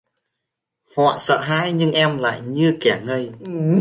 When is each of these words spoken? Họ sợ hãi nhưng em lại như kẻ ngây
Họ 0.97 1.15
sợ 1.19 1.41
hãi 1.41 1.73
nhưng 1.73 1.91
em 1.91 2.17
lại 2.17 2.41
như 2.41 2.77
kẻ 2.81 3.01
ngây 3.05 3.31